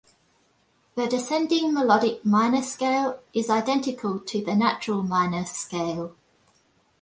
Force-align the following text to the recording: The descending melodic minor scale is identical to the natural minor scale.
The 0.95 1.05
descending 1.05 1.75
melodic 1.75 2.25
minor 2.25 2.63
scale 2.63 3.19
is 3.35 3.51
identical 3.51 4.19
to 4.21 4.43
the 4.43 4.55
natural 4.55 5.03
minor 5.03 5.45
scale. 5.45 6.15